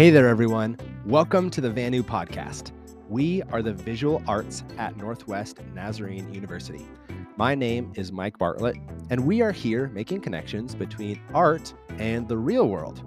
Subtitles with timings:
[0.00, 0.78] Hey there, everyone.
[1.04, 2.72] Welcome to the VANNU Podcast.
[3.10, 6.86] We are the visual arts at Northwest Nazarene University.
[7.36, 8.78] My name is Mike Bartlett,
[9.10, 13.02] and we are here making connections between art and the real world.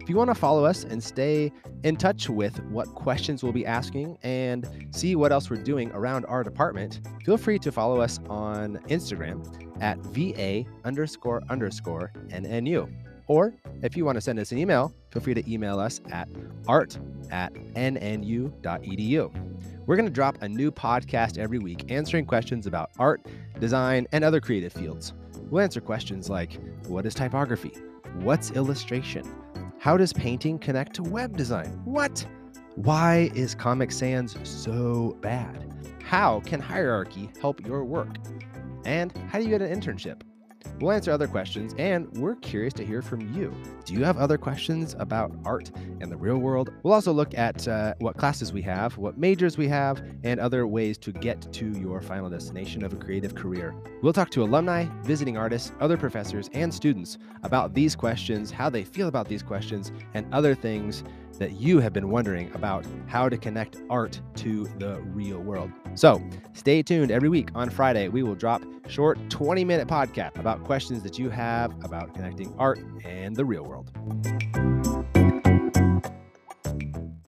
[0.00, 1.50] If you want to follow us and stay
[1.82, 6.26] in touch with what questions we'll be asking and see what else we're doing around
[6.26, 9.42] our department, feel free to follow us on Instagram
[9.82, 12.88] at VA underscore underscore NNU.
[13.26, 16.28] Or if you want to send us an email, feel free to email us at
[16.68, 16.98] art
[17.30, 19.30] at nnu.edu.
[19.86, 23.24] We're going to drop a new podcast every week answering questions about art,
[23.60, 25.12] design, and other creative fields.
[25.50, 27.72] We'll answer questions like what is typography?
[28.20, 29.24] What's illustration?
[29.78, 31.80] How does painting connect to web design?
[31.84, 32.26] What?
[32.74, 35.72] Why is Comic Sans so bad?
[36.02, 38.16] How can hierarchy help your work?
[38.84, 40.22] And how do you get an internship?
[40.80, 43.54] We'll answer other questions, and we're curious to hear from you.
[43.84, 46.72] Do you have other questions about art and the real world?
[46.82, 50.66] We'll also look at uh, what classes we have, what majors we have, and other
[50.66, 53.74] ways to get to your final destination of a creative career.
[54.02, 58.84] We'll talk to alumni, visiting artists, other professors, and students about these questions, how they
[58.84, 61.04] feel about these questions, and other things
[61.38, 65.70] that you have been wondering about how to connect art to the real world.
[65.94, 68.08] So stay tuned every week on Friday.
[68.08, 72.78] We will drop short 20 minute podcast about questions that you have about connecting art
[73.04, 74.75] and the real world.